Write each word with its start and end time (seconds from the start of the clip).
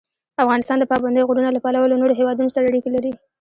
افغانستان 0.43 0.77
د 0.79 0.83
پابندی 0.91 1.25
غرونه 1.27 1.49
له 1.53 1.59
پلوه 1.63 1.87
له 1.89 1.97
نورو 2.01 2.17
هېوادونو 2.19 2.53
سره 2.55 2.65
اړیکې 2.69 2.89
لري. 2.95 3.11